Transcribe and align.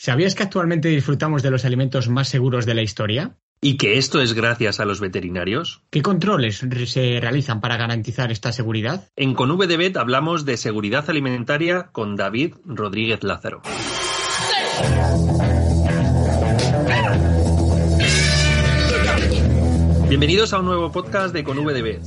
¿Sabías 0.00 0.36
que 0.36 0.44
actualmente 0.44 0.88
disfrutamos 0.88 1.42
de 1.42 1.50
los 1.50 1.64
alimentos 1.64 2.08
más 2.08 2.28
seguros 2.28 2.64
de 2.66 2.74
la 2.74 2.82
historia? 2.82 3.36
¿Y 3.60 3.76
que 3.78 3.98
esto 3.98 4.20
es 4.20 4.32
gracias 4.32 4.78
a 4.78 4.84
los 4.84 5.00
veterinarios? 5.00 5.82
¿Qué 5.90 6.02
controles 6.02 6.64
se 6.86 7.18
realizan 7.20 7.60
para 7.60 7.76
garantizar 7.76 8.30
esta 8.30 8.52
seguridad? 8.52 9.08
En 9.16 9.34
Con 9.34 9.50
VDBet 9.58 9.96
hablamos 9.96 10.44
de 10.44 10.56
seguridad 10.56 11.10
alimentaria 11.10 11.88
con 11.90 12.14
David 12.14 12.54
Rodríguez 12.64 13.24
Lázaro. 13.24 13.62
Bienvenidos 20.08 20.52
a 20.52 20.60
un 20.60 20.66
nuevo 20.66 20.92
podcast 20.92 21.34
de 21.34 21.42
Con 21.42 21.56
VDBet, 21.64 22.02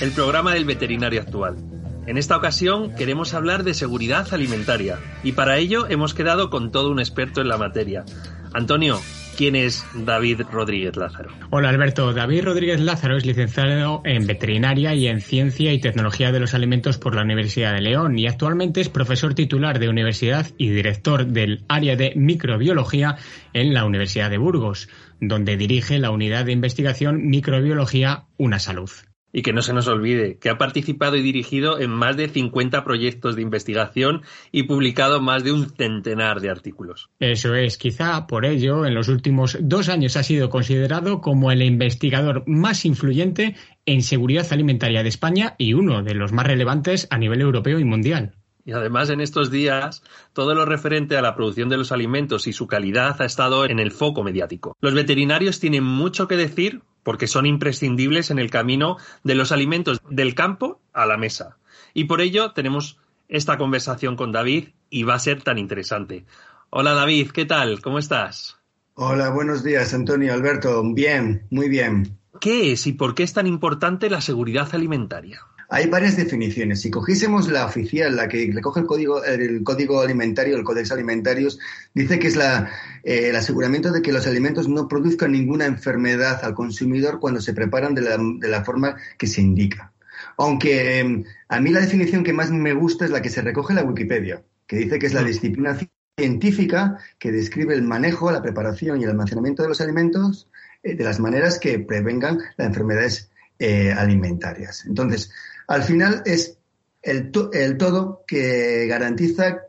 el 0.00 0.10
programa 0.10 0.54
del 0.54 0.64
veterinario 0.64 1.20
actual. 1.20 1.71
En 2.04 2.16
esta 2.16 2.36
ocasión 2.36 2.94
queremos 2.96 3.32
hablar 3.32 3.62
de 3.62 3.74
seguridad 3.74 4.26
alimentaria 4.34 4.98
y 5.22 5.32
para 5.32 5.58
ello 5.58 5.86
hemos 5.88 6.14
quedado 6.14 6.50
con 6.50 6.72
todo 6.72 6.90
un 6.90 6.98
experto 6.98 7.40
en 7.40 7.48
la 7.48 7.58
materia. 7.58 8.04
Antonio, 8.52 8.98
¿quién 9.36 9.54
es 9.54 9.86
David 9.94 10.42
Rodríguez 10.50 10.96
Lázaro? 10.96 11.30
Hola 11.50 11.68
Alberto, 11.68 12.12
David 12.12 12.42
Rodríguez 12.42 12.80
Lázaro 12.80 13.16
es 13.16 13.24
licenciado 13.24 14.02
en 14.04 14.26
veterinaria 14.26 14.96
y 14.96 15.06
en 15.06 15.20
ciencia 15.20 15.72
y 15.72 15.80
tecnología 15.80 16.32
de 16.32 16.40
los 16.40 16.54
alimentos 16.54 16.98
por 16.98 17.14
la 17.14 17.22
Universidad 17.22 17.72
de 17.72 17.82
León 17.82 18.18
y 18.18 18.26
actualmente 18.26 18.80
es 18.80 18.88
profesor 18.88 19.34
titular 19.34 19.78
de 19.78 19.88
universidad 19.88 20.48
y 20.58 20.70
director 20.70 21.24
del 21.24 21.64
área 21.68 21.94
de 21.94 22.14
microbiología 22.16 23.16
en 23.52 23.72
la 23.74 23.84
Universidad 23.84 24.28
de 24.28 24.38
Burgos, 24.38 24.88
donde 25.20 25.56
dirige 25.56 26.00
la 26.00 26.10
unidad 26.10 26.46
de 26.46 26.52
investigación 26.52 27.28
Microbiología 27.28 28.24
Una 28.38 28.58
Salud. 28.58 28.90
Y 29.32 29.42
que 29.42 29.52
no 29.52 29.62
se 29.62 29.72
nos 29.72 29.88
olvide 29.88 30.36
que 30.38 30.50
ha 30.50 30.58
participado 30.58 31.16
y 31.16 31.22
dirigido 31.22 31.80
en 31.80 31.90
más 31.90 32.16
de 32.16 32.28
50 32.28 32.84
proyectos 32.84 33.36
de 33.36 33.42
investigación 33.42 34.22
y 34.50 34.64
publicado 34.64 35.20
más 35.20 35.42
de 35.42 35.52
un 35.52 35.70
centenar 35.70 36.40
de 36.40 36.50
artículos. 36.50 37.10
Eso 37.18 37.54
es, 37.54 37.78
quizá 37.78 38.26
por 38.26 38.44
ello 38.44 38.84
en 38.84 38.94
los 38.94 39.08
últimos 39.08 39.56
dos 39.60 39.88
años 39.88 40.16
ha 40.16 40.22
sido 40.22 40.50
considerado 40.50 41.20
como 41.20 41.50
el 41.50 41.62
investigador 41.62 42.44
más 42.46 42.84
influyente 42.84 43.56
en 43.86 44.02
seguridad 44.02 44.46
alimentaria 44.50 45.02
de 45.02 45.08
España 45.08 45.54
y 45.58 45.74
uno 45.74 46.02
de 46.02 46.14
los 46.14 46.32
más 46.32 46.46
relevantes 46.46 47.08
a 47.10 47.18
nivel 47.18 47.40
europeo 47.40 47.78
y 47.78 47.84
mundial. 47.84 48.34
Y 48.64 48.72
además 48.72 49.10
en 49.10 49.20
estos 49.20 49.50
días 49.50 50.02
todo 50.32 50.54
lo 50.54 50.64
referente 50.64 51.16
a 51.16 51.22
la 51.22 51.34
producción 51.34 51.68
de 51.68 51.76
los 51.76 51.92
alimentos 51.92 52.46
y 52.46 52.52
su 52.52 52.66
calidad 52.66 53.20
ha 53.20 53.24
estado 53.24 53.64
en 53.64 53.78
el 53.78 53.90
foco 53.90 54.22
mediático. 54.22 54.76
Los 54.80 54.94
veterinarios 54.94 55.60
tienen 55.60 55.84
mucho 55.84 56.28
que 56.28 56.36
decir 56.36 56.82
porque 57.02 57.26
son 57.26 57.46
imprescindibles 57.46 58.30
en 58.30 58.38
el 58.38 58.50
camino 58.50 58.96
de 59.24 59.34
los 59.34 59.50
alimentos 59.50 60.00
del 60.08 60.34
campo 60.34 60.80
a 60.92 61.06
la 61.06 61.16
mesa. 61.16 61.58
Y 61.94 62.04
por 62.04 62.20
ello 62.20 62.52
tenemos 62.52 62.98
esta 63.28 63.58
conversación 63.58 64.16
con 64.16 64.30
David 64.30 64.68
y 64.90 65.02
va 65.02 65.14
a 65.14 65.18
ser 65.18 65.42
tan 65.42 65.58
interesante. 65.58 66.24
Hola 66.70 66.92
David, 66.92 67.30
¿qué 67.32 67.44
tal? 67.44 67.82
¿Cómo 67.82 67.98
estás? 67.98 68.58
Hola, 68.94 69.30
buenos 69.30 69.64
días, 69.64 69.94
Antonio, 69.94 70.34
Alberto. 70.34 70.82
Bien, 70.94 71.46
muy 71.50 71.68
bien. 71.68 72.18
¿Qué 72.40 72.72
es 72.72 72.86
y 72.86 72.92
por 72.92 73.14
qué 73.14 73.22
es 73.22 73.32
tan 73.32 73.46
importante 73.46 74.10
la 74.10 74.20
seguridad 74.20 74.68
alimentaria? 74.72 75.40
Hay 75.74 75.86
varias 75.86 76.18
definiciones. 76.18 76.82
Si 76.82 76.90
cogiésemos 76.90 77.48
la 77.48 77.64
oficial, 77.64 78.14
la 78.14 78.28
que 78.28 78.50
recoge 78.52 78.80
el 78.80 78.86
código, 78.86 79.24
el 79.24 79.64
código 79.64 80.02
alimentario, 80.02 80.54
el 80.54 80.64
Codex 80.64 80.92
Alimentarius, 80.92 81.58
dice 81.94 82.18
que 82.18 82.28
es 82.28 82.36
la, 82.36 82.70
eh, 83.02 83.30
el 83.30 83.36
aseguramiento 83.36 83.90
de 83.90 84.02
que 84.02 84.12
los 84.12 84.26
alimentos 84.26 84.68
no 84.68 84.86
produzcan 84.86 85.32
ninguna 85.32 85.64
enfermedad 85.64 86.44
al 86.44 86.52
consumidor 86.52 87.20
cuando 87.20 87.40
se 87.40 87.54
preparan 87.54 87.94
de 87.94 88.02
la, 88.02 88.18
de 88.18 88.48
la 88.48 88.62
forma 88.64 88.96
que 89.16 89.26
se 89.26 89.40
indica. 89.40 89.94
Aunque 90.36 90.98
em, 90.98 91.24
a 91.48 91.58
mí 91.58 91.70
la 91.70 91.80
definición 91.80 92.22
que 92.22 92.34
más 92.34 92.50
me 92.50 92.74
gusta 92.74 93.06
es 93.06 93.10
la 93.10 93.22
que 93.22 93.30
se 93.30 93.40
recoge 93.40 93.72
en 93.72 93.76
la 93.76 93.84
Wikipedia, 93.84 94.42
que 94.66 94.76
dice 94.76 94.98
que 94.98 95.06
es 95.06 95.14
la 95.14 95.24
disciplina 95.24 95.78
científica 96.18 96.98
que 97.18 97.32
describe 97.32 97.72
el 97.72 97.82
manejo, 97.82 98.30
la 98.30 98.42
preparación 98.42 99.00
y 99.00 99.04
el 99.04 99.10
almacenamiento 99.10 99.62
de 99.62 99.70
los 99.70 99.80
alimentos 99.80 100.50
eh, 100.82 100.96
de 100.96 101.04
las 101.04 101.18
maneras 101.18 101.58
que 101.58 101.78
prevengan 101.78 102.40
las 102.58 102.66
enfermedades 102.68 103.31
eh, 103.62 103.92
alimentarias. 103.92 104.84
Entonces, 104.86 105.30
al 105.68 105.84
final 105.84 106.22
es 106.26 106.58
el, 107.00 107.30
todo 107.30 108.24
que 108.26 108.88
garantiza 108.88 109.60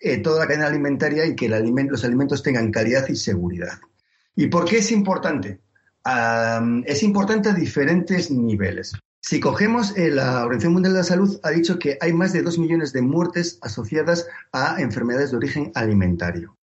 eh, 0.00 0.18
toda 0.18 0.40
la 0.40 0.46
cadena 0.46 0.66
alimentaria 0.66 1.26
y 1.26 1.36
que 1.36 1.46
los 1.46 2.04
alimentos 2.04 2.42
tengan 2.42 2.70
calidad 2.70 3.06
y 3.08 3.16
seguridad. 3.16 3.80
¿Y 4.34 4.46
por 4.46 4.64
qué 4.64 4.78
es 4.78 4.90
importante? 4.92 5.60
es 6.86 7.02
importante 7.02 7.50
a 7.50 7.52
diferentes 7.52 8.30
niveles. 8.30 8.94
Si 9.20 9.40
cogemos 9.40 9.94
eh, 9.94 10.10
la 10.10 10.42
Organización 10.44 10.72
Mundial 10.72 10.94
de 10.94 11.00
la 11.00 11.04
Salud, 11.04 11.38
ha 11.42 11.50
dicho 11.50 11.78
que 11.78 11.98
hay 12.00 12.14
más 12.14 12.32
de 12.32 12.40
dos 12.40 12.58
millones 12.58 12.94
de 12.94 13.02
muertes 13.02 13.58
asociadas 13.60 14.26
a 14.52 14.80
enfermedades 14.80 15.32
de 15.32 15.36
origen 15.36 15.70
alimentario. 15.74 16.56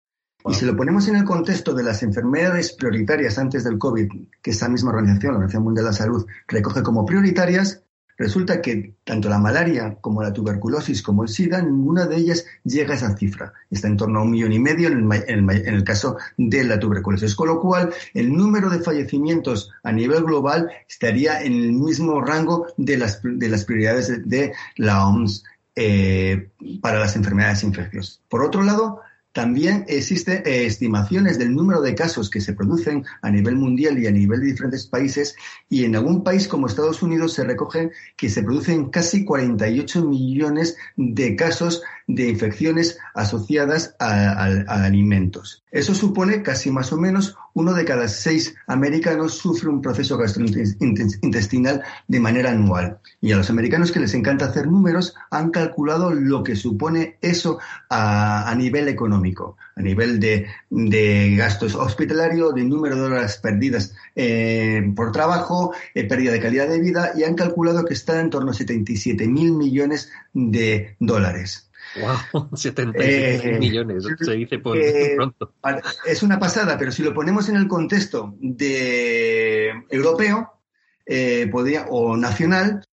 Y 0.48 0.54
si 0.54 0.66
lo 0.66 0.76
ponemos 0.76 1.08
en 1.08 1.16
el 1.16 1.24
contexto 1.24 1.74
de 1.74 1.84
las 1.84 2.04
enfermedades 2.04 2.74
prioritarias 2.74 3.38
antes 3.38 3.64
del 3.64 3.78
COVID, 3.78 4.12
que 4.42 4.52
esa 4.52 4.70
misma 4.70 4.92
organización, 4.92 5.34
la 5.34 5.38
Organización 5.38 5.64
Mundial 5.64 5.86
de 5.86 5.92
la 5.92 5.98
Salud, 5.98 6.26
recoge 6.48 6.84
como 6.84 7.06
prioritarias, 7.06 7.86
Resulta 8.18 8.62
que 8.62 8.96
tanto 9.04 9.28
la 9.28 9.40
malaria 9.40 9.98
como 10.00 10.24
la 10.24 10.32
tuberculosis 10.32 11.02
como 11.02 11.24
el 11.24 11.30
SIDA, 11.30 11.62
ninguna 11.62 12.06
de 12.06 12.16
ellas 12.16 12.46
llega 12.64 12.94
a 12.94 12.98
esa 12.98 13.18
cifra. 13.18 13.54
Está 13.70 13.90
en 13.90 13.98
torno 13.98 14.20
a 14.20 14.24
un 14.24 14.32
millón 14.32 14.54
y 14.54 14.60
medio 14.60 14.88
en 14.88 15.50
el, 15.50 15.84
caso 15.84 16.18
de 16.38 16.64
la 16.64 16.80
tuberculosis. 16.80 17.36
Con 17.36 17.50
lo 17.50 17.60
cual, 17.60 17.94
el 18.14 18.32
número 18.32 18.70
de 18.70 18.80
fallecimientos 18.80 19.70
a 19.84 19.92
nivel 19.92 20.24
global 20.24 20.70
estaría 20.88 21.42
en 21.42 21.54
el 21.54 21.74
mismo 21.74 22.22
rango 22.22 22.68
de 22.78 22.98
las, 22.98 23.20
de 23.22 23.50
las 23.50 23.66
prioridades 23.66 24.28
de, 24.28 24.54
la 24.78 25.06
OMS 25.08 25.44
eh, 25.76 26.52
para 26.82 27.00
las 27.00 27.18
enfermedades 27.18 27.64
infecciosas. 27.64 28.22
Por 28.30 28.44
otro 28.44 28.64
lado, 28.64 29.02
también 29.36 29.84
existen 29.90 30.44
eh, 30.46 30.66
estimaciones 30.66 31.38
del 31.38 31.54
número 31.54 31.82
de 31.82 31.94
casos 31.94 32.30
que 32.30 32.40
se 32.40 32.54
producen 32.54 33.04
a 33.22 33.30
nivel 33.30 33.58
mundial 33.58 34.00
y 34.00 34.08
a 34.08 34.12
nivel 34.12 34.40
de 34.40 34.46
diferentes 34.46 34.88
países 34.88 35.36
y 35.70 35.84
en 35.84 35.94
algún 35.98 36.24
país 36.24 36.48
como 36.48 36.68
Estados 36.68 37.04
Unidos 37.04 37.34
se 37.34 37.44
recogen 37.44 37.92
que 38.16 38.30
se 38.30 38.44
producen 38.44 38.90
casi 38.92 39.26
48 39.26 40.06
millones 40.06 40.78
de 40.96 41.36
casos 41.36 41.84
de 42.08 42.30
infecciones 42.30 43.00
asociadas 43.14 43.96
a, 44.00 44.44
alimentos. 44.68 45.64
Eso 45.72 45.96
supone 45.96 46.44
casi 46.44 46.70
más 46.72 46.94
o 46.94 46.98
menos 46.98 47.36
uno 47.54 47.74
de 47.74 47.86
cada 47.86 48.08
seis 48.08 48.56
americanos 48.68 49.36
sufre 49.36 49.70
un 49.70 49.82
proceso 49.82 50.18
gastrointestinal 50.18 51.84
de 52.08 52.20
manera 52.20 52.52
anual. 52.52 53.00
Y 53.22 53.32
a 53.32 53.38
los 53.38 53.50
americanos 53.50 53.92
que 53.92 54.00
les 54.00 54.14
encanta 54.14 54.46
hacer 54.46 54.68
números 54.68 55.16
han 55.32 55.50
calculado 55.52 56.14
lo 56.14 56.44
que 56.44 56.56
supone 56.56 57.18
eso 57.22 57.60
a, 57.90 58.54
nivel 58.56 58.88
económico, 58.88 59.58
a 59.76 59.82
nivel 59.82 60.20
de, 60.20 60.48
gastos 61.36 61.76
hospitalarios, 61.76 62.54
de 62.54 62.64
número 62.64 62.96
de 62.96 63.02
horas 63.02 63.38
perdidas 63.38 63.94
eh, 64.16 64.82
por 64.96 65.12
trabajo, 65.12 65.74
eh, 65.94 66.04
pérdida 66.04 66.34
de 66.34 66.40
calidad 66.40 66.68
de 66.68 66.80
vida, 66.80 67.14
y 67.16 67.24
han 67.24 67.36
calculado 67.36 67.84
que 67.86 67.94
está 67.94 68.20
en 68.20 68.30
torno 68.30 68.52
a 68.52 68.54
77 68.54 69.28
mil 69.28 69.54
millones 69.54 70.12
de 70.34 70.96
dólares. 71.00 71.66
Wow, 72.02 72.50
77 72.54 73.50
eh, 73.56 73.60
millones, 73.60 74.06
se 74.20 74.32
dice 74.34 74.60
por 74.60 74.78
eh, 74.78 75.14
pronto. 75.16 75.54
Es 76.06 76.24
una 76.24 76.40
pasada, 76.40 76.78
pero 76.78 76.92
si 76.92 77.04
lo 77.04 77.14
ponemos 77.14 77.50
en 77.50 77.56
el 77.56 77.68
contexto 77.68 78.36
de 78.40 79.72
europeo 79.90 80.54
eh, 81.06 81.48
podría, 81.52 81.86
o 81.90 82.18
nacional, 82.18 82.86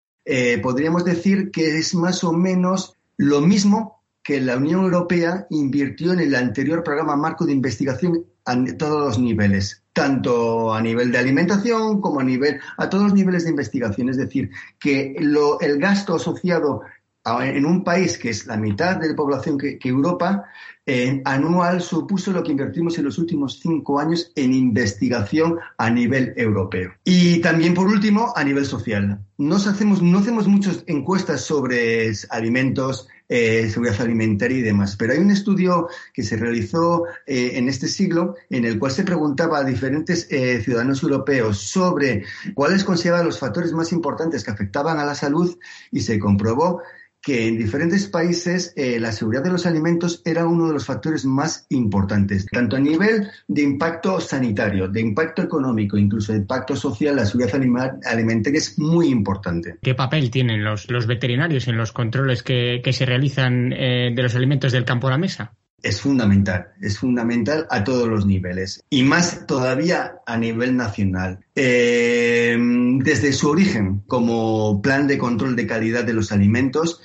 podríamos 0.63 1.05
decir 1.05 1.51
que 1.51 1.79
es 1.79 1.95
más 1.95 2.23
o 2.23 2.33
menos 2.33 2.97
lo 3.17 3.41
mismo 3.41 4.03
que 4.23 4.41
la 4.41 4.57
Unión 4.57 4.85
Europea 4.85 5.47
invirtió 5.51 6.13
en 6.13 6.21
el 6.21 6.35
anterior 6.35 6.85
programa 6.85 7.17
marco 7.17 7.45
de 7.45 7.53
investigación 7.53 8.25
a 8.45 8.57
todos 8.77 9.01
los 9.01 9.19
niveles, 9.19 9.83
tanto 9.93 10.73
a 10.73 10.81
nivel 10.81 11.11
de 11.11 11.19
alimentación 11.19 12.01
como 12.01 12.21
a 12.21 12.25
nivel 12.25 12.61
a 12.77 12.89
todos 12.89 13.05
los 13.05 13.15
niveles 13.15 13.45
de 13.45 13.51
investigación. 13.51 14.09
Es 14.09 14.17
decir, 14.17 14.51
que 14.79 15.17
lo, 15.19 15.61
el 15.61 15.79
gasto 15.79 16.15
asociado 16.15 16.83
en 17.25 17.65
un 17.65 17.85
país 17.85 18.19
que 18.19 18.31
es 18.31 18.47
la 18.47 18.57
mitad 18.57 18.97
de 18.97 19.09
la 19.09 19.15
población 19.15 19.57
que, 19.57 19.79
Europa, 19.85 20.45
eh, 20.85 21.23
anual 21.25 21.81
supuso 21.81 22.33
lo 22.33 22.43
que 22.43 22.51
invertimos 22.51 22.99
en 22.99 23.05
los 23.05 23.17
últimos 23.19 23.61
cinco 23.61 24.01
años 24.01 24.33
en 24.35 24.53
investigación 24.53 25.59
a 25.79 25.89
nivel 25.91 26.35
europeo. 26.37 26.93
Y 27.05 27.41
también, 27.41 27.75
por 27.75 27.87
último, 27.87 28.33
a 28.35 28.43
nivel 28.43 28.67
social. 28.67 29.21
Nos 29.39 29.69
hacemos, 29.69 30.03
no 30.03 30.19
hacemos 30.19 30.49
muchas 30.49 30.83
encuestas 30.89 31.43
sobre 31.43 32.11
alimentos, 32.31 33.07
eh, 33.29 33.71
seguridad 33.71 34.01
alimentaria 34.01 34.59
y 34.59 34.63
demás. 34.63 34.97
Pero 34.97 35.13
hay 35.13 35.21
un 35.21 35.31
estudio 35.31 35.87
que 36.13 36.25
se 36.25 36.37
realizó 36.37 37.05
eh, 37.27 37.53
en 37.55 37.69
este 37.69 37.87
siglo 37.87 38.35
en 38.51 38.65
el 38.65 38.81
cual 38.81 38.91
se 38.91 39.05
preguntaba 39.05 39.59
a 39.59 39.65
diferentes 39.65 40.27
ciudadanos 40.27 41.05
europeos 41.05 41.59
sobre 41.59 42.25
cuáles 42.55 42.83
consideraban 42.83 43.27
los 43.27 43.39
factores 43.39 43.73
más 43.73 43.93
importantes 43.93 44.43
que 44.43 44.51
afectaban 44.51 44.99
a 44.99 45.05
la 45.05 45.15
salud 45.15 45.57
y 45.93 46.01
se 46.01 46.19
comprobó 46.19 46.83
que 47.23 47.47
en 47.47 47.57
diferentes 47.57 48.09
países 48.09 48.73
eh, 48.77 48.99
la 48.99 49.13
seguridad 49.13 49.45
de 49.45 49.51
los 49.51 49.65
alimentos 49.65 50.21
era 50.25 50.47
uno 50.47 50.67
de 50.67 50.75
los 50.75 50.85
factores 50.85 51.25
más 51.25 51.67
importantes, 51.71 52.47
tanto 52.47 52.77
a 52.77 52.81
nivel 52.81 53.29
de 53.47 53.63
impacto 53.63 54.21
sanitario, 54.21 54.89
de 54.89 55.01
impacto 55.01 55.43
económico, 55.43 55.97
incluso 55.97 56.33
de 56.33 56.39
impacto 56.39 56.75
social, 56.75 57.17
la 57.17 57.25
seguridad 57.25 57.61
alimentaria 58.05 58.59
es 58.59 58.79
muy 58.79 59.09
importante. 59.09 59.77
¿Qué 59.81 59.95
papel 59.95 60.31
tienen 60.31 60.65
los, 60.65 60.91
los 60.91 61.07
veterinarios 61.07 61.69
en 61.69 61.77
los 61.77 61.93
controles 61.93 62.43
que, 62.43 62.83
se 62.93 63.07
realizan 63.07 63.73
eh, 63.73 64.13
de 64.15 64.23
los 64.23 64.35
alimentos 64.35 64.73
del 64.73 64.85
campo 64.85 65.09
a 65.09 65.13
la 65.13 65.19
mesa? 65.19 65.55
Es 65.83 66.01
fundamental, 66.01 66.69
es 66.81 66.99
fundamental 66.99 67.67
a 67.71 67.85
todos 67.85 68.09
los 68.09 68.25
niveles 68.27 68.85
y 68.89 69.03
más 69.03 69.47
todavía 69.47 70.17
a 70.27 70.37
nivel 70.37 70.77
nacional. 70.77 71.41
Eh, 71.55 72.57
desde 72.99 73.33
su 73.33 73.51
origen 73.51 74.03
como 74.07 74.81
plan 74.81 75.07
de 75.07 75.19
control 75.19 75.57
de 75.57 75.67
calidad 75.67 76.05
de 76.05 76.15
los 76.15 76.33
alimentos, 76.33 77.01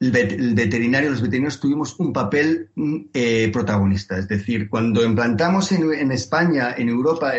el 0.00 0.54
veterinario, 0.54 1.10
los 1.10 1.20
veterinarios 1.20 1.60
tuvimos 1.60 1.98
un 2.00 2.12
papel 2.12 2.70
eh, 3.12 3.50
protagonista. 3.52 4.16
Es 4.16 4.28
decir, 4.28 4.70
cuando 4.70 5.04
implantamos 5.04 5.72
en, 5.72 6.10
España, 6.10 6.74
en 6.76 6.88
Europa, 6.88 7.32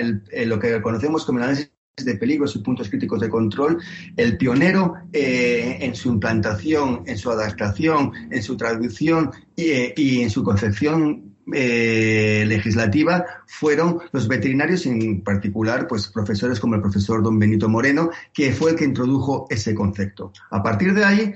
lo 0.45 0.59
que 0.59 0.79
conocemos 0.81 1.25
como 1.25 1.39
el 1.39 1.45
análisis 1.45 1.71
de 2.05 2.15
peligros 2.15 2.55
y 2.55 2.59
puntos 2.59 2.89
críticos 2.89 3.19
de 3.19 3.29
control, 3.29 3.81
el 4.15 4.37
pionero 4.37 4.95
eh, 5.11 5.77
en 5.81 5.95
su 5.95 6.09
implantación, 6.09 7.03
en 7.05 7.17
su 7.17 7.31
adaptación, 7.31 8.11
en 8.29 8.43
su 8.43 8.57
traducción 8.57 9.31
y, 9.55 9.69
eh, 9.69 9.93
en 9.97 10.29
su 10.29 10.43
concepción 10.43 11.35
eh, 11.53 12.45
legislativa 12.47 13.25
fueron 13.47 13.99
los 14.11 14.27
veterinarios, 14.27 14.85
en 14.85 15.21
particular, 15.21 15.87
pues 15.87 16.07
profesores 16.07 16.59
como 16.59 16.75
el 16.75 16.81
profesor 16.81 17.23
don 17.23 17.39
Benito 17.39 17.67
Moreno, 17.67 18.09
que 18.33 18.51
fue 18.51 18.71
el 18.71 18.77
que 18.77 18.85
introdujo 18.85 19.47
ese 19.49 19.73
concepto. 19.73 20.31
A 20.51 20.61
partir 20.61 20.93
de 20.93 21.03
ahí, 21.03 21.33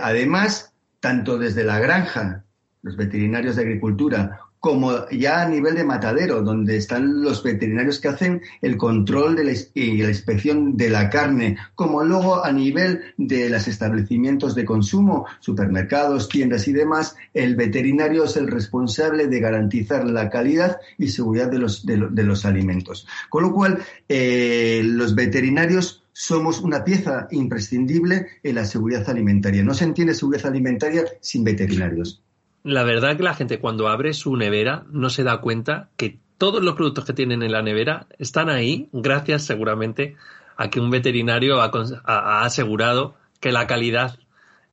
además, 0.00 0.72
tanto 1.00 1.38
desde 1.38 1.64
la 1.64 1.78
granja, 1.78 2.44
los 2.82 2.96
veterinarios 2.96 3.56
de 3.56 3.62
agricultura, 3.62 4.40
como 4.66 5.08
ya 5.10 5.42
a 5.42 5.48
nivel 5.48 5.76
de 5.76 5.84
matadero, 5.84 6.42
donde 6.42 6.76
están 6.76 7.22
los 7.22 7.44
veterinarios 7.44 8.00
que 8.00 8.08
hacen 8.08 8.42
el 8.60 8.76
control 8.76 9.38
y 9.74 9.98
la 10.02 10.08
inspección 10.08 10.76
de 10.76 10.90
la 10.90 11.08
carne, 11.08 11.56
como 11.76 12.02
luego 12.02 12.44
a 12.44 12.50
nivel 12.50 13.14
de 13.16 13.48
los 13.48 13.68
establecimientos 13.68 14.56
de 14.56 14.64
consumo, 14.64 15.24
supermercados, 15.38 16.28
tiendas 16.28 16.66
y 16.66 16.72
demás, 16.72 17.14
el 17.32 17.54
veterinario 17.54 18.24
es 18.24 18.36
el 18.36 18.48
responsable 18.48 19.28
de 19.28 19.38
garantizar 19.38 20.04
la 20.04 20.30
calidad 20.30 20.80
y 20.98 21.10
seguridad 21.10 21.48
de 21.48 21.60
los, 21.60 21.86
de, 21.86 22.24
los 22.24 22.44
alimentos. 22.44 23.06
Con 23.30 23.44
lo 23.44 23.52
cual, 23.52 23.78
eh, 24.08 24.82
los 24.84 25.14
veterinarios 25.14 26.02
somos 26.12 26.60
una 26.60 26.82
pieza 26.82 27.28
imprescindible 27.30 28.26
en 28.42 28.56
la 28.56 28.64
seguridad 28.64 29.08
alimentaria. 29.08 29.62
No 29.62 29.74
se 29.74 29.84
entiende 29.84 30.12
seguridad 30.12 30.46
alimentaria 30.46 31.04
sin 31.20 31.44
veterinarios 31.44 32.20
la 32.66 32.82
verdad 32.82 33.16
que 33.16 33.22
la 33.22 33.34
gente 33.34 33.60
cuando 33.60 33.86
abre 33.86 34.12
su 34.12 34.36
nevera 34.36 34.84
no 34.90 35.08
se 35.08 35.22
da 35.22 35.40
cuenta 35.40 35.88
que 35.96 36.18
todos 36.36 36.62
los 36.62 36.74
productos 36.74 37.04
que 37.04 37.12
tienen 37.12 37.44
en 37.44 37.52
la 37.52 37.62
nevera 37.62 38.08
están 38.18 38.50
ahí 38.50 38.88
gracias 38.92 39.44
seguramente 39.44 40.16
a 40.56 40.68
que 40.68 40.80
un 40.80 40.90
veterinario 40.90 41.60
ha, 41.60 42.44
asegurado 42.44 43.14
que 43.38 43.52
la 43.52 43.68
calidad 43.68 44.18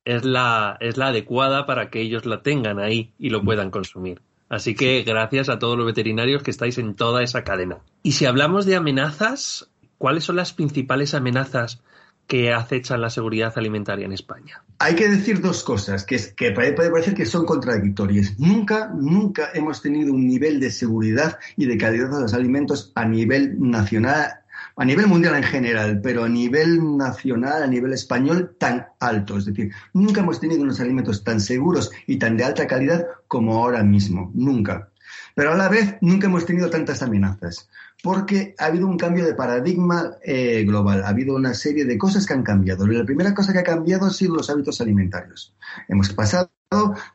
es 0.04 0.24
la, 0.24 0.76
es 0.80 0.96
la 0.96 1.08
adecuada 1.08 1.66
para 1.66 1.88
que 1.88 2.00
ellos 2.00 2.26
la 2.26 2.42
tengan 2.42 2.80
ahí 2.80 3.12
y 3.16 3.30
lo 3.30 3.42
puedan 3.42 3.70
consumir. 3.70 4.20
Así 4.48 4.74
que 4.74 5.02
gracias 5.04 5.48
a 5.48 5.60
todos 5.60 5.78
los 5.78 5.86
veterinarios 5.86 6.42
que 6.42 6.50
estáis 6.50 6.78
en 6.78 6.96
toda 6.96 7.22
esa 7.22 7.44
cadena. 7.44 7.78
Y 8.02 8.12
si 8.12 8.26
hablamos 8.26 8.66
de 8.66 8.74
amenazas, 8.74 9.70
¿cuáles 9.98 10.24
son 10.24 10.34
las 10.36 10.52
principales 10.52 11.14
amenazas 11.14 11.80
que 12.26 12.52
acechan 12.52 13.00
la 13.00 13.10
seguridad 13.10 13.52
alimentaria 13.56 14.06
en 14.06 14.12
España. 14.12 14.62
Hay 14.78 14.94
que 14.94 15.08
decir 15.08 15.40
dos 15.40 15.62
cosas 15.62 16.04
que, 16.04 16.18
que 16.34 16.52
puede 16.52 16.72
parecer 16.72 17.14
que 17.14 17.26
son 17.26 17.44
contradictorias. 17.44 18.38
Nunca, 18.38 18.90
nunca 18.94 19.50
hemos 19.54 19.82
tenido 19.82 20.12
un 20.12 20.26
nivel 20.26 20.60
de 20.60 20.70
seguridad 20.70 21.38
y 21.56 21.66
de 21.66 21.76
calidad 21.76 22.10
de 22.10 22.22
los 22.22 22.34
alimentos 22.34 22.92
a 22.94 23.04
nivel 23.04 23.56
nacional, 23.60 24.40
a 24.76 24.84
nivel 24.84 25.06
mundial 25.06 25.36
en 25.36 25.42
general, 25.42 26.00
pero 26.02 26.24
a 26.24 26.28
nivel 26.28 26.96
nacional, 26.96 27.62
a 27.62 27.66
nivel 27.66 27.92
español, 27.92 28.56
tan 28.58 28.86
alto. 29.00 29.36
Es 29.38 29.44
decir, 29.44 29.72
nunca 29.92 30.20
hemos 30.20 30.40
tenido 30.40 30.62
unos 30.62 30.80
alimentos 30.80 31.22
tan 31.22 31.40
seguros 31.40 31.92
y 32.06 32.16
tan 32.16 32.36
de 32.36 32.44
alta 32.44 32.66
calidad 32.66 33.06
como 33.28 33.54
ahora 33.58 33.84
mismo. 33.84 34.32
Nunca. 34.34 34.88
Pero 35.34 35.52
a 35.52 35.56
la 35.56 35.68
vez 35.68 35.96
nunca 36.00 36.26
hemos 36.26 36.46
tenido 36.46 36.70
tantas 36.70 37.02
amenazas, 37.02 37.68
porque 38.04 38.54
ha 38.58 38.66
habido 38.66 38.86
un 38.86 38.98
cambio 38.98 39.24
de 39.24 39.32
paradigma 39.32 40.18
eh, 40.22 40.62
global, 40.64 41.02
ha 41.04 41.08
habido 41.08 41.34
una 41.36 41.54
serie 41.54 41.86
de 41.86 41.96
cosas 41.96 42.26
que 42.26 42.34
han 42.34 42.42
cambiado. 42.42 42.86
La 42.86 43.02
primera 43.02 43.32
cosa 43.32 43.54
que 43.54 43.60
ha 43.60 43.64
cambiado 43.64 44.04
han 44.04 44.10
sido 44.10 44.34
los 44.34 44.50
hábitos 44.50 44.82
alimentarios. 44.82 45.54
Hemos 45.88 46.12
pasado 46.12 46.50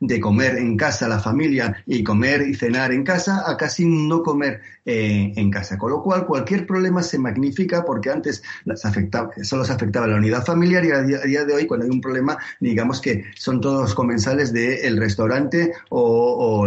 de 0.00 0.20
comer 0.20 0.56
en 0.56 0.76
casa 0.76 1.08
la 1.08 1.18
familia 1.18 1.82
y 1.86 2.02
comer 2.02 2.42
y 2.42 2.54
cenar 2.54 2.92
en 2.92 3.04
casa 3.04 3.44
a 3.46 3.56
casi 3.56 3.84
no 3.86 4.22
comer 4.22 4.60
eh, 4.86 5.32
en 5.36 5.50
casa. 5.50 5.76
Con 5.76 5.90
lo 5.90 6.02
cual, 6.02 6.26
cualquier 6.26 6.66
problema 6.66 7.02
se 7.02 7.18
magnifica 7.18 7.84
porque 7.84 8.10
antes 8.10 8.42
las 8.64 8.84
afectaba, 8.84 9.30
solo 9.42 9.64
se 9.64 9.72
afectaba 9.72 10.06
la 10.06 10.16
unidad 10.16 10.44
familiar 10.44 10.84
y 10.84 10.90
a 10.90 11.02
día, 11.02 11.44
de 11.44 11.54
hoy, 11.54 11.66
cuando 11.66 11.84
hay 11.84 11.90
un 11.90 12.00
problema, 12.00 12.38
digamos 12.60 13.00
que 13.00 13.24
son 13.36 13.60
todos 13.60 13.94
comensales 13.94 14.52
del 14.52 14.96
restaurante 14.96 15.72
o, 15.90 16.66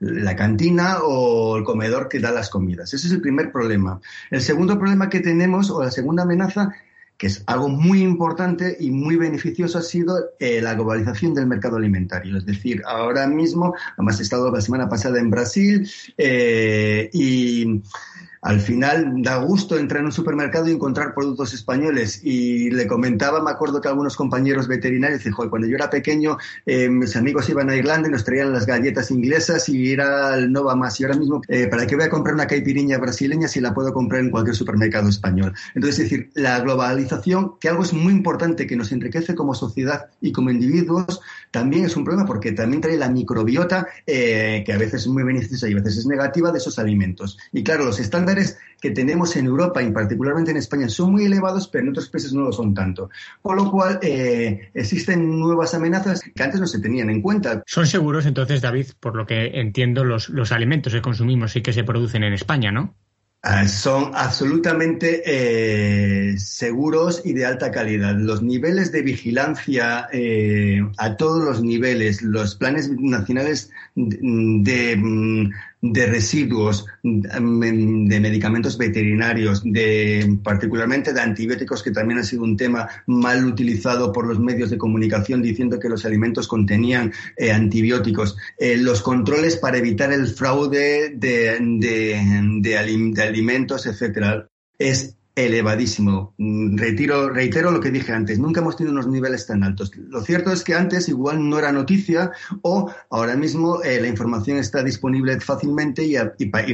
la 0.00 0.36
cantina 0.36 0.98
o 1.02 1.56
el 1.56 1.64
comedor 1.64 2.08
que 2.08 2.20
da 2.20 2.30
las 2.30 2.50
comidas. 2.50 2.92
El 3.16 3.22
primer 3.22 3.52
problema. 3.52 4.00
El 4.30 4.40
segundo 4.40 4.78
problema 4.78 5.08
que 5.08 5.20
tenemos, 5.20 5.70
o 5.70 5.82
la 5.82 5.90
segunda 5.90 6.22
amenaza, 6.22 6.72
que 7.18 7.28
es 7.28 7.42
algo 7.46 7.68
muy 7.68 8.02
importante 8.02 8.76
y 8.78 8.90
muy 8.90 9.16
beneficioso 9.16 9.78
ha 9.78 9.82
sido 9.82 10.32
eh, 10.38 10.60
la 10.60 10.74
globalización 10.74 11.34
del 11.34 11.46
mercado 11.46 11.76
alimentario. 11.76 12.36
Es 12.36 12.44
decir, 12.44 12.82
ahora 12.86 13.26
mismo, 13.26 13.74
además 13.96 14.20
he 14.20 14.22
estado 14.22 14.50
la 14.50 14.60
semana 14.60 14.88
pasada 14.88 15.18
en 15.18 15.30
Brasil 15.30 15.90
eh, 16.18 17.08
y 17.12 17.82
al 18.42 18.60
final 18.60 19.22
da 19.22 19.36
gusto 19.36 19.78
entrar 19.78 20.00
en 20.00 20.06
un 20.06 20.12
supermercado 20.12 20.68
y 20.68 20.72
encontrar 20.72 21.14
productos 21.14 21.54
españoles. 21.54 22.20
Y 22.22 22.70
le 22.70 22.86
comentaba, 22.86 23.42
me 23.42 23.50
acuerdo 23.50 23.80
que 23.80 23.88
algunos 23.88 24.16
compañeros 24.16 24.68
veterinarios 24.68 25.20
dicen, 25.20 25.32
cuando 25.32 25.66
yo 25.66 25.76
era 25.76 25.90
pequeño, 25.90 26.38
eh, 26.64 26.88
mis 26.88 27.16
amigos 27.16 27.48
iban 27.48 27.70
a 27.70 27.76
Irlanda 27.76 28.08
y 28.08 28.12
nos 28.12 28.24
traían 28.24 28.52
las 28.52 28.66
galletas 28.66 29.10
inglesas 29.10 29.68
y 29.68 29.92
era 29.92 30.36
el 30.36 30.52
no 30.52 30.64
va 30.64 30.76
más. 30.76 31.00
Y 31.00 31.04
ahora 31.04 31.18
mismo, 31.18 31.42
eh, 31.48 31.66
¿para 31.66 31.86
qué 31.86 31.96
voy 31.96 32.04
a 32.04 32.10
comprar 32.10 32.34
una 32.34 32.46
caipiriña 32.46 32.98
brasileña 32.98 33.48
si 33.48 33.60
la 33.60 33.74
puedo 33.74 33.92
comprar 33.92 34.20
en 34.20 34.30
cualquier 34.30 34.56
supermercado 34.56 35.08
español? 35.08 35.54
Entonces, 35.74 36.00
es 36.00 36.10
decir, 36.10 36.30
la 36.34 36.60
globalización, 36.60 37.54
que 37.60 37.68
algo 37.68 37.82
es 37.82 37.92
muy 37.92 38.12
importante, 38.12 38.66
que 38.66 38.76
nos 38.76 38.92
enriquece 38.92 39.34
como 39.34 39.54
sociedad 39.54 40.06
y 40.20 40.32
como 40.32 40.50
individuos, 40.50 41.20
también 41.50 41.84
es 41.84 41.96
un 41.96 42.04
problema 42.04 42.26
porque 42.26 42.52
también 42.52 42.80
trae 42.80 42.96
la 42.96 43.08
microbiota, 43.08 43.86
eh, 44.06 44.62
que 44.64 44.72
a 44.72 44.78
veces 44.78 45.02
es 45.02 45.08
muy 45.08 45.22
beneficiosa 45.22 45.68
y 45.68 45.72
a 45.72 45.76
veces 45.76 45.98
es 45.98 46.06
negativa, 46.06 46.52
de 46.52 46.58
esos 46.58 46.78
alimentos. 46.78 47.38
Y 47.52 47.62
claro, 47.62 47.84
los 47.84 48.00
estándares 48.26 48.58
que 48.80 48.90
tenemos 48.90 49.36
en 49.36 49.46
Europa 49.46 49.82
y 49.82 49.90
particularmente 49.90 50.50
en 50.50 50.58
España 50.58 50.88
son 50.88 51.12
muy 51.12 51.24
elevados, 51.24 51.68
pero 51.68 51.84
en 51.84 51.90
otros 51.90 52.08
países 52.08 52.32
no 52.32 52.42
lo 52.42 52.52
son 52.52 52.74
tanto. 52.74 53.10
Por 53.40 53.56
lo 53.56 53.70
cual 53.70 53.98
eh, 54.02 54.70
existen 54.74 55.38
nuevas 55.38 55.74
amenazas 55.74 56.20
que 56.22 56.42
antes 56.42 56.60
no 56.60 56.66
se 56.66 56.80
tenían 56.80 57.08
en 57.10 57.22
cuenta. 57.22 57.62
Son 57.66 57.86
seguros 57.86 58.26
entonces, 58.26 58.60
David, 58.60 58.88
por 59.00 59.16
lo 59.16 59.26
que 59.26 59.60
entiendo, 59.60 60.04
los, 60.04 60.28
los 60.28 60.52
alimentos 60.52 60.92
que 60.92 61.02
consumimos 61.02 61.56
y 61.56 61.62
que 61.62 61.72
se 61.72 61.84
producen 61.84 62.24
en 62.24 62.34
España, 62.34 62.70
¿no? 62.70 62.94
Ah, 63.48 63.68
son 63.68 64.10
absolutamente 64.14 65.22
eh, 65.24 66.36
seguros 66.36 67.22
y 67.24 67.32
de 67.32 67.46
alta 67.46 67.70
calidad. 67.70 68.16
Los 68.16 68.42
niveles 68.42 68.90
de 68.90 69.02
vigilancia 69.02 70.08
eh, 70.12 70.80
a 70.98 71.16
todos 71.16 71.44
los 71.44 71.62
niveles, 71.62 72.22
los 72.22 72.56
planes 72.56 72.90
nacionales 72.90 73.70
de, 73.94 74.96
mm, 74.96 75.50
de 75.92 76.06
residuos, 76.06 76.86
mm, 77.02 78.08
de 78.08 78.20
medicamentos 78.20 78.78
veterinarios, 78.78 79.62
de 79.64 80.38
particularmente 80.42 81.12
de 81.12 81.20
antibióticos, 81.20 81.82
que 81.82 81.90
también 81.90 82.20
ha 82.20 82.22
sido 82.22 82.44
un 82.44 82.56
tema 82.56 82.88
mal 83.06 83.44
utilizado 83.44 84.12
por 84.12 84.26
los 84.26 84.38
medios 84.38 84.70
de 84.70 84.78
comunicación 84.78 85.42
diciendo 85.42 85.78
que 85.78 85.88
los 85.88 86.04
alimentos 86.04 86.48
contenían 86.48 87.12
eh, 87.36 87.52
antibióticos, 87.52 88.36
eh, 88.58 88.76
los 88.76 89.02
controles 89.02 89.56
para 89.56 89.78
evitar 89.78 90.12
el 90.12 90.26
fraude 90.28 91.10
de, 91.14 91.58
de, 91.60 92.60
de, 92.60 93.22
alimentos, 93.22 93.86
etcétera. 93.86 94.48
Es 94.78 95.16
elevadísimo. 95.36 96.34
Mm, 96.38 96.78
retiro, 96.78 97.28
reitero 97.28 97.70
lo 97.70 97.78
que 97.78 97.90
dije 97.90 98.12
antes, 98.12 98.38
nunca 98.38 98.60
hemos 98.60 98.76
tenido 98.76 98.94
unos 98.94 99.06
niveles 99.06 99.46
tan 99.46 99.62
altos. 99.62 99.92
Lo 99.94 100.22
cierto 100.22 100.50
es 100.50 100.64
que 100.64 100.74
antes 100.74 101.08
igual 101.08 101.48
no 101.48 101.58
era 101.58 101.70
noticia 101.72 102.32
o 102.62 102.90
ahora 103.10 103.36
mismo 103.36 103.82
eh, 103.82 104.00
la 104.00 104.08
información 104.08 104.56
está 104.56 104.82
disponible 104.82 105.38
fácilmente 105.40 106.04
y, 106.04 106.16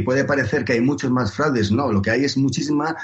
puede 0.02 0.24
parecer 0.24 0.64
que 0.64 0.74
hay 0.74 0.80
muchos 0.80 1.10
más 1.10 1.34
fraudes. 1.34 1.72
No, 1.72 1.92
lo 1.92 2.00
que 2.00 2.12
hay 2.12 2.24
es 2.24 2.36
muchísima 2.36 2.96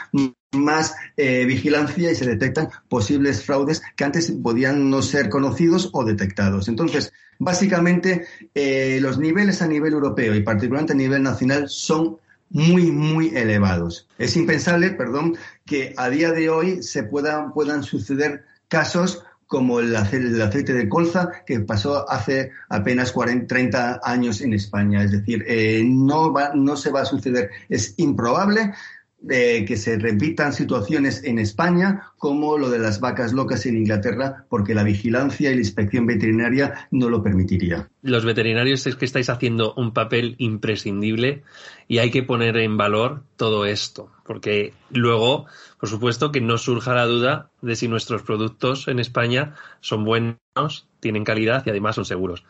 más 0.53 0.95
eh, 1.17 1.45
vigilancia 1.45 2.11
y 2.11 2.15
se 2.15 2.25
detectan 2.25 2.69
posibles 2.89 3.45
fraudes 3.45 3.83
que 3.97 4.05
antes 4.05 4.31
podían 4.31 4.89
no 4.89 5.03
ser 5.03 5.29
conocidos 5.29 5.91
o 5.93 6.05
detectados. 6.05 6.69
Entonces, 6.69 7.13
básicamente, 7.41 8.27
eh, 8.55 9.01
los 9.03 9.19
niveles 9.19 9.61
a 9.61 9.67
nivel 9.67 9.93
europeo 9.93 10.37
y 10.37 10.43
particularmente 10.43 10.93
a 10.93 10.97
nivel 10.97 11.23
nacional 11.25 11.69
son 11.69 12.19
muy, 12.51 12.91
muy 12.91 13.37
elevados. 13.37 14.09
Es 14.19 14.37
impensable, 14.37 14.91
perdón, 14.91 15.37
que 15.67 15.95
a 15.97 16.09
día 16.09 16.33
de 16.33 16.49
hoy 16.49 16.83
se 16.83 17.03
puedan, 17.03 17.53
puedan 17.53 17.83
suceder 17.83 18.45
casos 18.69 19.25
como 19.47 19.81
el, 19.81 19.97
aceite 19.97 20.75
de 20.75 20.89
colza 20.89 21.31
que 21.47 21.61
pasó 21.61 22.09
hace 22.11 22.53
apenas 22.69 23.13
40, 23.13 23.47
30 23.47 24.01
años 24.05 24.43
en 24.43 24.53
España. 24.53 25.03
Es 25.03 25.11
decir, 25.11 25.45
eh, 25.49 25.83
no, 25.85 26.33
va, 26.33 26.53
no 26.55 26.77
se 26.77 26.91
va 26.91 27.01
a 27.01 27.07
suceder. 27.07 27.51
Es 27.69 27.95
improbable 27.97 28.75
de 29.21 29.65
que 29.65 29.77
se 29.77 29.99
repitan 29.99 30.53
situaciones 30.53 31.25
en 31.25 31.39
España 31.39 32.13
como 32.19 32.57
lo 32.57 32.71
de 32.71 32.79
las 32.79 33.01
vacas 33.01 33.33
locas 33.33 33.67
en 33.67 33.77
Inglaterra, 33.77 34.45
porque 34.49 34.75
la 34.75 34.85
vigilancia 34.85 35.51
y 35.51 35.55
la 35.55 35.61
inspección 35.61 36.07
veterinaria 36.07 36.89
no 36.93 37.09
lo 37.09 37.23
permitiría. 37.23 37.89
Los 38.03 38.25
veterinarios 38.25 38.87
es 38.87 38.95
que 38.95 39.05
estáis 39.05 39.29
haciendo 39.29 39.75
un 39.75 39.93
papel 39.93 40.37
imprescindible 40.39 41.43
y 41.89 41.99
hay 41.99 42.11
que 42.11 42.23
poner 42.23 42.57
en 42.59 42.77
valor 42.77 43.25
todo 43.37 43.67
esto, 43.67 44.11
porque 44.25 44.73
luego, 44.91 45.47
por 45.81 45.89
supuesto, 45.89 46.31
que 46.31 46.41
no 46.41 46.57
surja 46.57 46.95
la 46.95 47.07
duda 47.07 47.51
de 47.61 47.75
si 47.75 47.89
nuestros 47.89 48.23
productos 48.23 48.87
en 48.87 49.01
España 49.01 49.55
son 49.81 50.05
buenos, 50.05 50.87
tienen 51.01 51.25
calidad 51.25 51.65
y 51.67 51.71
además 51.71 51.97
son 51.97 52.05
seguros. 52.05 52.45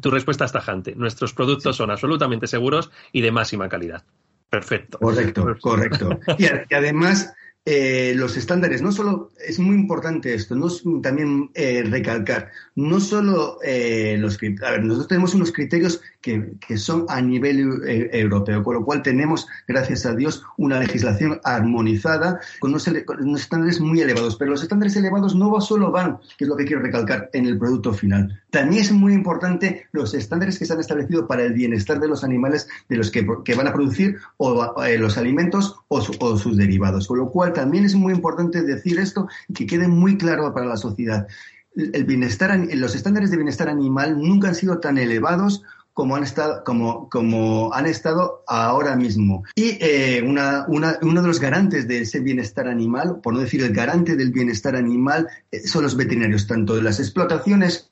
Tu 0.00 0.10
respuesta 0.10 0.44
es 0.44 0.52
tajante. 0.52 0.94
Nuestros 0.94 1.34
productos 1.34 1.76
son 1.76 1.90
absolutamente 1.90 2.46
seguros 2.46 2.90
y 3.12 3.22
de 3.22 3.32
máxima 3.32 3.68
calidad. 3.68 4.04
Perfecto. 4.50 4.98
Correcto, 4.98 5.56
correcto. 5.60 6.20
Y, 6.38 6.74
además, 6.74 7.32
eh, 7.68 8.12
los 8.14 8.36
estándares, 8.36 8.80
no 8.80 8.92
solo, 8.92 9.32
es 9.44 9.58
muy 9.58 9.74
importante 9.74 10.32
esto, 10.32 10.54
no 10.54 10.68
también 11.02 11.50
eh, 11.54 11.82
recalcar, 11.82 12.52
no 12.76 13.00
solo 13.00 13.58
eh, 13.64 14.16
los 14.20 14.36
a 14.36 14.70
ver, 14.70 14.84
nosotros 14.84 15.08
tenemos 15.08 15.34
unos 15.34 15.50
criterios 15.50 16.00
que, 16.20 16.52
que 16.64 16.76
son 16.76 17.06
a 17.08 17.20
nivel 17.20 17.80
europeo, 18.12 18.62
con 18.62 18.74
lo 18.74 18.84
cual 18.84 19.02
tenemos, 19.02 19.48
gracias 19.66 20.06
a 20.06 20.14
Dios, 20.14 20.44
una 20.56 20.78
legislación 20.78 21.40
armonizada 21.42 22.38
con 22.60 22.70
unos, 22.70 22.86
estándares 22.86 23.80
muy 23.80 24.00
elevados, 24.00 24.36
pero 24.36 24.52
los 24.52 24.62
estándares 24.62 24.94
elevados 24.94 25.34
no 25.34 25.60
solo 25.60 25.90
van, 25.90 26.18
que 26.38 26.44
es 26.44 26.48
lo 26.48 26.56
que 26.56 26.66
quiero 26.66 26.82
recalcar, 26.82 27.30
en 27.32 27.46
el 27.46 27.58
producto 27.58 27.92
final. 27.92 28.40
También 28.50 28.82
es 28.82 28.92
muy 28.92 29.12
importante 29.12 29.86
los 29.90 30.14
estándares 30.14 30.56
que 30.56 30.66
se 30.66 30.72
han 30.72 30.78
establecido 30.80 31.26
para 31.26 31.42
el 31.42 31.52
bienestar 31.52 31.98
de 31.98 32.06
los 32.06 32.22
animales 32.22 32.68
de 32.88 32.96
los 32.96 33.10
que, 33.10 33.26
que 33.44 33.54
van 33.56 33.66
a 33.66 33.72
producir 33.72 34.18
o, 34.36 34.72
los 34.98 35.18
alimentos 35.18 35.74
o, 35.88 36.00
o 36.20 36.36
sus 36.38 36.56
derivados, 36.56 37.08
con 37.08 37.18
lo 37.18 37.28
cual 37.28 37.52
también 37.56 37.86
es 37.86 37.94
muy 37.94 38.12
importante 38.12 38.62
decir 38.62 38.98
esto 38.98 39.28
y 39.48 39.54
que 39.54 39.66
quede 39.66 39.88
muy 39.88 40.18
claro 40.18 40.52
para 40.52 40.66
la 40.66 40.76
sociedad. 40.76 41.26
El 41.74 42.04
bienestar, 42.04 42.56
los 42.74 42.94
estándares 42.94 43.30
de 43.30 43.38
bienestar 43.38 43.68
animal 43.70 44.20
nunca 44.20 44.48
han 44.48 44.54
sido 44.54 44.78
tan 44.78 44.98
elevados 44.98 45.62
como 45.94 46.14
han 46.16 46.22
estado, 46.22 46.62
como, 46.64 47.72
han 47.72 47.86
estado 47.86 48.44
ahora 48.46 48.94
mismo. 48.94 49.42
Y 49.54 49.78
eh, 49.80 50.22
una, 50.22 50.66
uno 50.68 51.22
de 51.22 51.26
los 51.26 51.40
garantes 51.40 51.88
de 51.88 52.02
ese 52.02 52.20
bienestar 52.20 52.68
animal, 52.68 53.20
por 53.22 53.32
no 53.32 53.40
decir 53.40 53.62
el 53.62 53.72
garante 53.72 54.16
del 54.16 54.32
bienestar 54.32 54.76
animal, 54.76 55.26
eh, 55.50 55.66
son 55.66 55.84
los 55.84 55.96
veterinarios, 55.96 56.46
tanto 56.46 56.76
de 56.76 56.82
las 56.82 57.00
explotaciones 57.00 57.90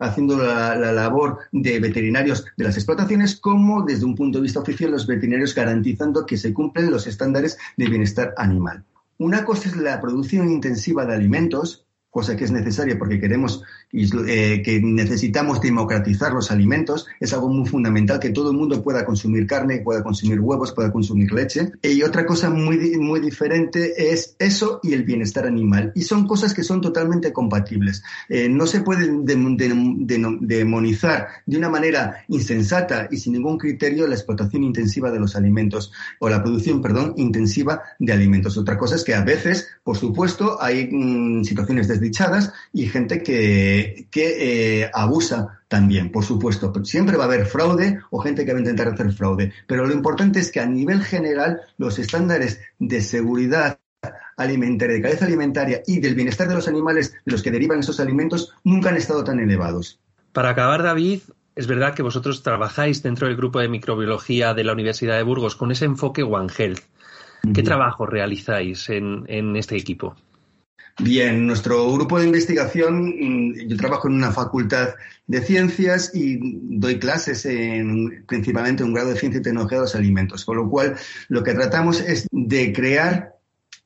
haciendo 0.00 0.36
la, 0.36 0.74
labor 0.74 1.38
de 1.52 1.78
veterinarios 1.78 2.44
de 2.56 2.64
las 2.64 2.76
explotaciones, 2.76 3.36
como 3.36 3.82
desde 3.82 4.04
un 4.04 4.14
punto 4.14 4.38
de 4.38 4.42
vista 4.42 4.60
oficial 4.60 4.90
los 4.90 5.06
veterinarios 5.06 5.54
garantizando 5.54 6.26
que 6.26 6.36
se 6.36 6.52
cumplen 6.52 6.90
los 6.90 7.06
estándares 7.06 7.56
de 7.76 7.86
bienestar 7.86 8.34
animal. 8.36 8.84
Una 9.18 9.44
cosa 9.44 9.68
es 9.68 9.76
la 9.76 10.00
producción 10.00 10.50
intensiva 10.50 11.06
de 11.06 11.14
alimentos, 11.14 11.83
cosa 12.14 12.36
que 12.36 12.44
es 12.44 12.52
necesaria 12.52 12.96
porque 12.96 13.18
queremos 13.18 13.64
eh, 13.92 14.62
que 14.64 14.80
necesitamos 14.80 15.60
democratizar 15.60 16.32
los 16.32 16.52
alimentos, 16.52 17.08
es 17.18 17.32
algo 17.32 17.48
muy 17.48 17.68
fundamental 17.68 18.20
que 18.20 18.30
todo 18.30 18.52
el 18.52 18.56
mundo 18.56 18.80
pueda 18.84 19.04
consumir 19.04 19.48
carne, 19.48 19.80
pueda 19.80 20.04
consumir 20.04 20.38
huevos, 20.38 20.70
pueda 20.70 20.92
consumir 20.92 21.32
leche. 21.32 21.72
Y 21.82 22.04
otra 22.04 22.24
cosa 22.24 22.50
muy, 22.50 22.96
muy 22.98 23.18
diferente 23.18 24.12
es 24.12 24.36
eso 24.38 24.78
y 24.84 24.92
el 24.92 25.02
bienestar 25.02 25.44
animal. 25.44 25.90
Y 25.96 26.02
son 26.02 26.28
cosas 26.28 26.54
que 26.54 26.62
son 26.62 26.80
totalmente 26.80 27.32
compatibles. 27.32 28.04
Eh, 28.28 28.48
no 28.48 28.68
se 28.68 28.82
puede 28.82 29.10
demonizar 29.10 31.26
de 31.46 31.58
una 31.58 31.68
manera 31.68 32.24
insensata 32.28 33.08
y 33.10 33.16
sin 33.16 33.32
ningún 33.32 33.58
criterio 33.58 34.06
la 34.06 34.14
explotación 34.14 34.62
intensiva 34.62 35.10
de 35.10 35.18
los 35.18 35.34
alimentos 35.34 35.90
o 36.20 36.28
la 36.28 36.44
producción, 36.44 36.80
perdón, 36.80 37.14
intensiva 37.16 37.82
de 37.98 38.12
alimentos. 38.12 38.56
Otra 38.56 38.78
cosa 38.78 38.94
es 38.94 39.02
que 39.02 39.14
a 39.14 39.24
veces, 39.24 39.68
por 39.82 39.96
supuesto, 39.96 40.62
hay 40.62 40.88
mm, 40.92 41.42
situaciones 41.42 41.88
desdichadas 42.04 42.52
y 42.72 42.86
gente 42.86 43.22
que 43.22 44.06
que, 44.10 44.82
eh, 44.82 44.90
abusa 44.92 45.60
también, 45.68 46.12
por 46.12 46.24
supuesto. 46.24 46.72
Siempre 46.84 47.16
va 47.16 47.24
a 47.24 47.26
haber 47.26 47.46
fraude 47.46 48.00
o 48.10 48.20
gente 48.20 48.44
que 48.44 48.52
va 48.52 48.58
a 48.58 48.60
intentar 48.60 48.88
hacer 48.88 49.12
fraude. 49.12 49.52
Pero 49.66 49.86
lo 49.86 49.92
importante 49.92 50.40
es 50.40 50.52
que 50.52 50.60
a 50.60 50.66
nivel 50.66 51.02
general 51.02 51.60
los 51.78 51.98
estándares 51.98 52.60
de 52.78 53.00
seguridad 53.00 53.78
alimentaria, 54.36 54.96
de 54.96 55.02
calidad 55.02 55.22
alimentaria 55.24 55.82
y 55.86 56.00
del 56.00 56.14
bienestar 56.14 56.48
de 56.48 56.54
los 56.54 56.68
animales 56.68 57.12
de 57.24 57.32
los 57.32 57.42
que 57.42 57.50
derivan 57.50 57.80
esos 57.80 58.00
alimentos 58.00 58.52
nunca 58.64 58.90
han 58.90 58.96
estado 58.96 59.24
tan 59.24 59.40
elevados. 59.40 60.00
Para 60.32 60.50
acabar, 60.50 60.82
David, 60.82 61.20
es 61.56 61.66
verdad 61.66 61.94
que 61.94 62.02
vosotros 62.02 62.42
trabajáis 62.42 63.02
dentro 63.02 63.28
del 63.28 63.36
grupo 63.36 63.60
de 63.60 63.68
microbiología 63.68 64.54
de 64.54 64.64
la 64.64 64.72
Universidad 64.72 65.16
de 65.16 65.22
Burgos 65.22 65.56
con 65.56 65.70
ese 65.70 65.84
enfoque 65.84 66.22
One 66.22 66.52
Health. 66.56 66.82
¿Qué 67.54 67.62
trabajo 67.62 68.06
realizáis 68.06 68.88
en 68.88 69.56
este 69.56 69.76
equipo? 69.76 70.16
Bien, 71.00 71.44
nuestro 71.44 71.92
grupo 71.92 72.20
de 72.20 72.26
investigación, 72.26 73.08
mm, 73.08 73.68
yo 73.68 73.76
trabajo 73.76 74.06
en 74.06 74.14
una 74.14 74.30
facultad 74.30 74.90
de 75.26 75.40
ciencias 75.40 76.12
y 76.14 76.38
doy 76.78 77.00
clases 77.00 77.44
en 77.46 78.24
principalmente 78.26 78.84
un 78.84 78.94
grado 78.94 79.10
de 79.10 79.18
ciencia 79.18 79.40
y 79.40 79.42
tecnología 79.42 79.78
de 79.78 79.84
los 79.84 79.94
alimentos, 79.96 80.44
con 80.44 80.56
lo 80.56 80.70
cual 80.70 80.94
lo 81.28 81.42
que 81.42 81.54
tratamos 81.54 82.00
es 82.00 82.28
de 82.30 82.72
crear 82.72 83.34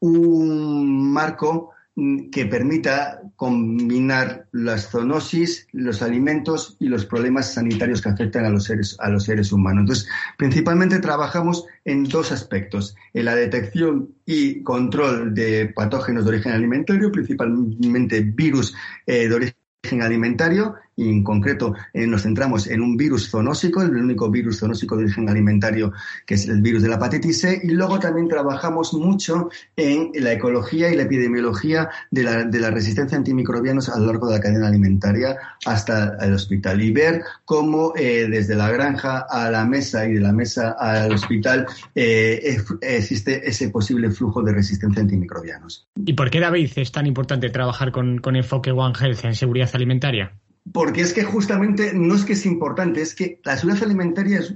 un 0.01 1.11
marco 1.11 1.71
que 2.31 2.47
permita 2.47 3.21
combinar 3.35 4.47
las 4.53 4.89
zoonosis, 4.91 5.67
los 5.73 6.01
alimentos 6.01 6.77
y 6.79 6.87
los 6.87 7.05
problemas 7.05 7.55
sanitarios 7.55 8.03
que 8.03 8.09
afectan 8.09 8.45
a 8.45 8.51
los 8.51 8.65
seres, 8.65 8.97
a 9.01 9.09
los 9.09 9.25
seres 9.25 9.51
humanos. 9.51 9.81
Entonces, 9.83 10.09
principalmente 10.37 11.01
trabajamos 11.01 11.65
en 11.85 12.05
dos 12.05 12.31
aspectos, 12.31 12.95
en 13.15 13.25
la 13.25 13.35
detección 13.35 14.15
y 14.25 14.63
control 14.63 15.35
de 15.35 15.73
patógenos 15.75 16.25
de 16.25 16.31
origen 16.31 16.53
alimentario, 16.53 17.11
principalmente 17.11 18.21
virus 18.21 18.75
eh, 19.07 19.29
de 19.29 19.35
origen 19.35 20.03
alimentario 20.03 20.77
y 20.99 21.09
en 21.09 21.23
concreto 21.23 21.75
eh, 21.95 22.07
nos 22.07 22.23
centramos 22.23 22.67
en 22.67 22.83
un 22.83 22.97
virus 22.97 23.31
zoonósico, 23.31 23.81
el 23.83 23.97
único 23.97 24.31
virus 24.31 24.59
zoonósico 24.59 24.97
de 24.97 25.05
origen 25.05 25.29
alimentario 25.29 25.93
que 26.27 26.35
es 26.35 26.49
el 26.49 26.61
virus 26.61 26.83
de 26.83 26.89
la 26.89 26.97
hepatitis 26.97 27.41
C 27.41 27.61
y 27.63 27.71
luego 27.71 28.01
también 28.01 28.29
trabajamos 28.29 28.93
mucho 28.95 29.49
en 29.77 30.11
la 30.15 30.33
ecología 30.33 30.93
y 30.93 30.97
la 30.97 31.05
epidemiología 31.05 31.89
de 32.11 32.25
la, 32.25 32.71
resistencia 32.71 33.17
a 33.17 33.19
antimicrobianos 33.19 33.89
a 33.89 33.99
lo 33.99 34.07
largo 34.07 34.29
de 34.29 34.37
la 34.37 34.41
cadena 34.41 34.67
alimentaria 34.67 35.37
hasta 35.65 36.17
el 36.21 36.35
hospital 36.35 36.83
y 36.83 36.91
ver 36.91 37.23
cómo 37.45 37.93
eh, 37.97 38.27
desde 38.29 38.57
la 38.57 38.71
granja 38.71 39.25
a 39.31 39.51
la 39.51 39.65
mesa 39.65 40.07
y 40.07 40.15
de 40.15 40.21
la 40.21 40.33
mesa 40.33 40.73
al 40.73 41.13
hospital 41.13 41.67
eh, 41.95 42.59
existe 42.81 43.49
ese 43.49 43.71
posible 43.71 44.11
flujo 44.11 44.43
de 44.43 44.53
resistencia 44.53 45.01
a 45.01 45.05
antimicrobianos. 45.05 45.87
¿Y 45.95 46.15
por 46.15 46.31
qué, 46.31 46.41
David, 46.41 46.73
es 46.77 46.91
tan 46.91 47.07
importante 47.07 47.51
trabajar 47.51 47.93
con, 47.93 48.19
con 48.19 48.35
enfoque 48.35 48.73
One 48.73 48.95
Health 48.99 49.25
en 49.25 49.35
seguridad 49.37 49.71
alimentaria? 49.73 50.33
Porque 50.73 51.03
es 51.03 51.13
que 51.13 51.25
justamente 51.25 51.93
no 51.95 52.15
es 52.15 52.25
que 52.25 52.33
es 52.33 52.47
importante, 52.47 53.01
es 53.03 53.15
que 53.15 53.41
la 53.45 53.57
seguridad 53.57 53.85
alimentaria 53.85 54.39
es 54.41 54.55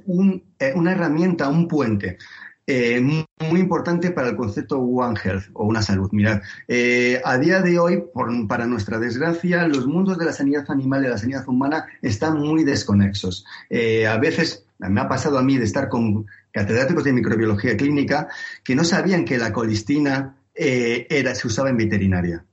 eh, 0.58 0.72
una 0.74 0.92
herramienta, 0.92 1.48
un 1.48 1.68
puente. 1.68 2.18
Eh, 2.64 3.00
muy, 3.00 3.60
importante 3.60 4.12
para 4.12 4.28
el 4.28 4.36
concepto 4.36 4.78
One 4.78 5.18
Health 5.22 5.46
o 5.54 5.64
una 5.64 5.82
salud. 5.82 6.08
Mirad, 6.12 6.42
eh, 6.68 7.20
a 7.24 7.36
día 7.36 7.60
de 7.60 7.78
hoy, 7.78 8.04
para 8.48 8.66
nuestra 8.66 8.98
desgracia, 8.98 9.66
los 9.66 9.86
mundos 9.86 10.16
de 10.16 10.24
la 10.24 10.32
sanidad 10.32 10.64
animal 10.70 11.00
y 11.00 11.04
de 11.04 11.10
la 11.10 11.18
sanidad 11.18 11.48
humana 11.48 11.86
están 12.00 12.38
muy 12.38 12.62
desconexos. 12.62 13.44
a 14.08 14.16
veces 14.18 14.64
me 14.78 15.00
ha 15.00 15.08
pasado 15.08 15.38
a 15.38 15.42
mí 15.42 15.58
de 15.58 15.64
estar 15.64 15.88
con 15.88 16.26
catedráticos 16.52 17.04
de 17.04 17.12
microbiología 17.12 17.76
clínica 17.76 18.28
que 18.62 18.76
no 18.76 18.84
sabían 18.84 19.24
que 19.24 19.38
la 19.38 19.52
colistina 19.52 20.36
era, 20.54 21.34
se 21.34 21.46
usaba 21.48 21.68
en 21.68 21.76
veterinaria 21.76 22.44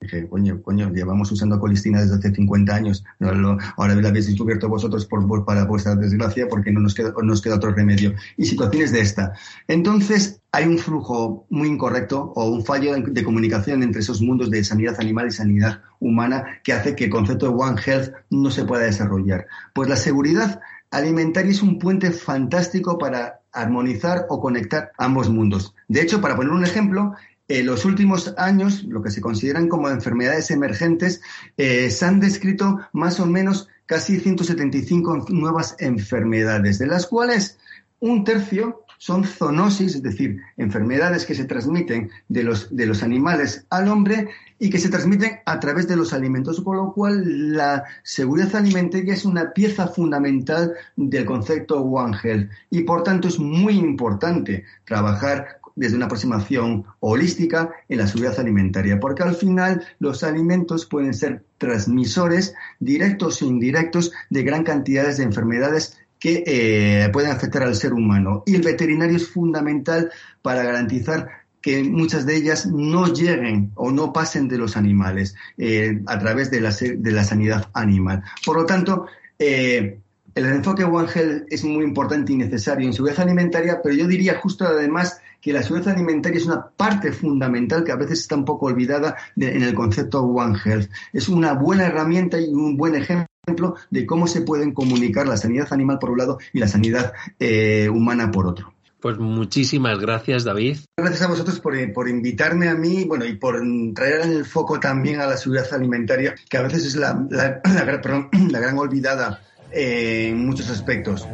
Dije, 0.00 0.28
coño, 0.28 0.62
coño, 0.62 0.92
llevamos 0.92 1.32
usando 1.32 1.58
colistina 1.58 2.00
desde 2.00 2.16
hace 2.16 2.32
50 2.32 2.72
años. 2.72 3.04
ahora 3.18 3.94
la 3.96 4.08
habéis 4.08 4.28
descubierto 4.28 4.68
vosotros 4.68 5.04
por, 5.06 5.44
para 5.44 5.64
vuestra 5.64 5.96
desgracia 5.96 6.46
porque 6.48 6.70
no 6.70 6.78
nos 6.78 6.94
queda, 6.94 7.12
nos 7.20 7.42
queda 7.42 7.56
otro 7.56 7.72
remedio. 7.72 8.14
Y 8.36 8.44
situaciones 8.46 8.92
de 8.92 9.00
esta. 9.00 9.32
Entonces, 9.66 10.40
hay 10.52 10.66
un 10.66 10.78
flujo 10.78 11.46
muy 11.50 11.66
incorrecto 11.66 12.32
o 12.36 12.48
un 12.48 12.64
fallo 12.64 12.94
de 12.94 13.24
comunicación 13.24 13.82
entre 13.82 14.00
esos 14.00 14.22
mundos 14.22 14.50
de 14.50 14.62
sanidad 14.62 14.94
animal 15.00 15.26
y 15.26 15.32
sanidad 15.32 15.82
humana 15.98 16.44
que 16.62 16.72
hace 16.72 16.94
que 16.94 17.06
el 17.06 17.10
concepto 17.10 17.46
de 17.46 17.54
One 17.56 17.80
Health 17.84 18.12
no 18.30 18.52
se 18.52 18.64
pueda 18.64 18.84
desarrollar. 18.84 19.48
Pues 19.74 19.88
la 19.88 19.96
seguridad 19.96 20.60
alimentaria 20.92 21.50
es 21.50 21.60
un 21.60 21.80
puente 21.80 22.12
fantástico 22.12 22.98
para 22.98 23.40
armonizar 23.52 24.26
o 24.28 24.40
conectar 24.40 24.92
ambos 24.96 25.28
mundos. 25.28 25.74
De 25.88 26.02
hecho, 26.02 26.20
para 26.20 26.36
poner 26.36 26.52
un 26.52 26.64
ejemplo, 26.64 27.14
en 27.48 27.66
los 27.66 27.84
últimos 27.84 28.34
años, 28.36 28.84
lo 28.84 29.02
que 29.02 29.10
se 29.10 29.22
consideran 29.22 29.68
como 29.68 29.88
enfermedades 29.88 30.50
emergentes, 30.50 31.22
eh, 31.56 31.90
se 31.90 32.04
han 32.04 32.20
descrito 32.20 32.78
más 32.92 33.18
o 33.20 33.26
menos 33.26 33.68
casi 33.86 34.20
175 34.20 35.26
nuevas 35.30 35.74
enfermedades, 35.78 36.78
de 36.78 36.86
las 36.86 37.06
cuales 37.06 37.58
un 38.00 38.22
tercio 38.22 38.84
son 38.98 39.24
zoonosis, 39.24 39.94
es 39.94 40.02
decir, 40.02 40.40
enfermedades 40.56 41.24
que 41.24 41.34
se 41.34 41.44
transmiten 41.44 42.10
de 42.28 42.42
los, 42.42 42.74
de 42.74 42.84
los 42.84 43.02
animales 43.02 43.64
al 43.70 43.88
hombre 43.88 44.28
y 44.58 44.70
que 44.70 44.78
se 44.78 44.88
transmiten 44.88 45.38
a 45.46 45.60
través 45.60 45.86
de 45.86 45.96
los 45.96 46.12
alimentos, 46.12 46.60
con 46.60 46.76
lo 46.76 46.92
cual 46.92 47.52
la 47.54 47.84
seguridad 48.02 48.56
alimentaria 48.56 49.14
es 49.14 49.24
una 49.24 49.52
pieza 49.52 49.86
fundamental 49.86 50.74
del 50.96 51.24
concepto 51.24 51.80
One 51.80 52.16
Health 52.22 52.50
y 52.70 52.82
por 52.82 53.04
tanto 53.04 53.28
es 53.28 53.38
muy 53.38 53.78
importante 53.78 54.64
trabajar 54.84 55.57
desde 55.78 55.96
una 55.96 56.06
aproximación 56.06 56.84
holística 57.00 57.70
en 57.88 57.98
la 57.98 58.06
seguridad 58.06 58.38
alimentaria, 58.40 58.98
porque 58.98 59.22
al 59.22 59.34
final 59.34 59.82
los 60.00 60.24
alimentos 60.24 60.86
pueden 60.86 61.14
ser 61.14 61.44
transmisores 61.56 62.54
directos 62.80 63.40
e 63.40 63.46
indirectos 63.46 64.12
de 64.28 64.42
gran 64.42 64.64
cantidades 64.64 65.18
de 65.18 65.24
enfermedades 65.24 65.98
que 66.18 66.42
eh, 66.46 67.08
pueden 67.12 67.30
afectar 67.30 67.62
al 67.62 67.76
ser 67.76 67.92
humano. 67.92 68.42
Y 68.44 68.56
el 68.56 68.62
veterinario 68.62 69.16
es 69.16 69.28
fundamental 69.28 70.10
para 70.42 70.64
garantizar 70.64 71.28
que 71.60 71.84
muchas 71.84 72.26
de 72.26 72.36
ellas 72.36 72.66
no 72.66 73.12
lleguen 73.12 73.70
o 73.74 73.90
no 73.90 74.12
pasen 74.12 74.48
de 74.48 74.58
los 74.58 74.76
animales 74.76 75.34
eh, 75.58 76.00
a 76.06 76.18
través 76.18 76.50
de 76.50 76.60
la, 76.60 76.70
de 76.70 77.12
la, 77.12 77.24
sanidad 77.24 77.68
animal. 77.74 78.22
Por 78.44 78.56
lo 78.56 78.66
tanto, 78.66 79.06
eh, 79.38 80.00
el 80.34 80.46
enfoque 80.46 80.84
One 80.84 81.08
Health 81.12 81.46
es 81.50 81.64
muy 81.64 81.84
importante 81.84 82.32
y 82.32 82.36
necesario 82.36 82.86
en 82.86 82.92
seguridad 82.92 83.20
alimentaria, 83.20 83.80
pero 83.82 83.94
yo 83.94 84.06
diría 84.06 84.38
justo 84.38 84.64
además 84.64 85.20
que 85.40 85.52
la 85.52 85.62
seguridad 85.62 85.94
alimentaria 85.94 86.38
es 86.38 86.46
una 86.46 86.68
parte 86.68 87.12
fundamental 87.12 87.84
que 87.84 87.92
a 87.92 87.96
veces 87.96 88.20
está 88.20 88.36
un 88.36 88.44
poco 88.44 88.66
olvidada 88.66 89.16
en 89.36 89.62
el 89.62 89.74
concepto 89.74 90.22
One 90.22 90.58
Health. 90.64 90.90
Es 91.12 91.28
una 91.28 91.54
buena 91.54 91.86
herramienta 91.86 92.40
y 92.40 92.48
un 92.48 92.76
buen 92.76 92.94
ejemplo 92.94 93.28
de 93.90 94.06
cómo 94.06 94.26
se 94.26 94.42
pueden 94.42 94.72
comunicar 94.72 95.26
la 95.26 95.36
sanidad 95.36 95.68
animal 95.72 95.98
por 95.98 96.10
un 96.10 96.18
lado 96.18 96.38
y 96.52 96.58
la 96.58 96.68
sanidad 96.68 97.12
eh, 97.38 97.88
humana 97.88 98.30
por 98.30 98.46
otro. 98.46 98.74
Pues 99.00 99.16
muchísimas 99.18 100.00
gracias, 100.00 100.42
David. 100.42 100.78
Gracias 100.96 101.22
a 101.22 101.28
vosotros 101.28 101.60
por, 101.60 102.08
invitarme 102.08 102.68
a 102.68 102.74
mí, 102.74 103.04
bueno, 103.04 103.24
y 103.26 103.36
por 103.36 103.62
traer 103.94 104.22
en 104.22 104.32
el 104.32 104.44
foco 104.44 104.80
también 104.80 105.20
a 105.20 105.26
la 105.26 105.36
seguridad 105.36 105.72
alimentaria, 105.72 106.34
que 106.48 106.56
a 106.56 106.62
veces 106.62 106.84
es 106.84 106.96
la, 106.96 107.26
gran 108.50 108.78
olvidada 108.78 109.40
eh, 109.70 110.30
en 110.30 110.44
muchos 110.44 110.68
aspectos. 110.68 111.28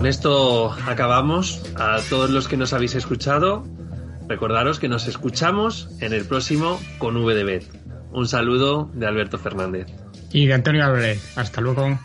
Con 0.00 0.06
esto 0.06 0.72
acabamos. 0.86 1.60
A 1.76 1.98
todos 2.08 2.30
los 2.30 2.48
que 2.48 2.56
nos 2.56 2.72
habéis 2.72 2.94
escuchado, 2.94 3.66
recordaros 4.28 4.78
que 4.78 4.88
nos 4.88 5.06
escuchamos 5.06 5.90
en 6.00 6.14
el 6.14 6.24
próximo 6.24 6.80
con 6.96 7.22
VDB. 7.22 7.64
Un 8.10 8.26
saludo 8.26 8.90
de 8.94 9.06
Alberto 9.06 9.36
Fernández. 9.36 9.88
Y 10.32 10.46
de 10.46 10.54
Antonio 10.54 10.86
Álvarez. 10.86 11.36
Hasta 11.36 11.60
luego. 11.60 11.98